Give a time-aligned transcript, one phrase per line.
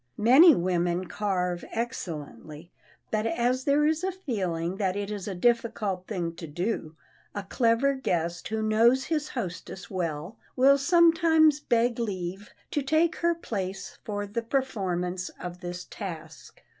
[0.17, 2.71] Many women carve excellently,
[3.11, 6.95] but as there is a feeling that it is a difficult thing to do,
[7.35, 13.35] a clever guest who knows his hostess well, will sometimes beg leave to take her
[13.35, 16.63] place for the performance of this task.